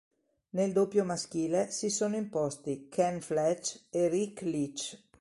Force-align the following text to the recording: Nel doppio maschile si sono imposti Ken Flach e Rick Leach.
Nel 0.55 0.71
doppio 0.71 1.03
maschile 1.05 1.69
si 1.69 1.91
sono 1.91 2.15
imposti 2.15 2.87
Ken 2.89 3.21
Flach 3.21 3.83
e 3.91 4.07
Rick 4.07 4.41
Leach. 4.41 4.99